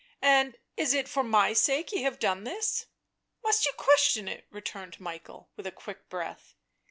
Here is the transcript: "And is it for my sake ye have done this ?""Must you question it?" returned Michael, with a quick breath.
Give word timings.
"And 0.39 0.57
is 0.77 0.95
it 0.95 1.07
for 1.07 1.21
my 1.23 1.53
sake 1.53 1.91
ye 1.91 2.01
have 2.01 2.17
done 2.17 2.43
this 2.43 2.87
?""Must 3.43 3.67
you 3.67 3.73
question 3.77 4.27
it?" 4.27 4.47
returned 4.49 4.99
Michael, 4.99 5.51
with 5.55 5.67
a 5.67 5.71
quick 5.71 6.09
breath. 6.09 6.55